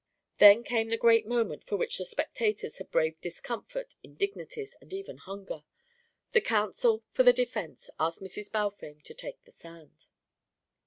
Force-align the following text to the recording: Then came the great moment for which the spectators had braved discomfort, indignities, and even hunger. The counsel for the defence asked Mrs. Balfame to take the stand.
Then 0.39 0.63
came 0.63 0.89
the 0.89 0.97
great 0.97 1.27
moment 1.27 1.63
for 1.63 1.77
which 1.77 1.99
the 1.99 2.05
spectators 2.05 2.79
had 2.79 2.89
braved 2.89 3.21
discomfort, 3.21 3.93
indignities, 4.01 4.75
and 4.81 4.91
even 4.91 5.17
hunger. 5.17 5.63
The 6.31 6.41
counsel 6.41 7.03
for 7.11 7.21
the 7.21 7.31
defence 7.31 7.87
asked 7.99 8.19
Mrs. 8.19 8.51
Balfame 8.51 9.01
to 9.03 9.13
take 9.13 9.43
the 9.43 9.51
stand. 9.51 10.07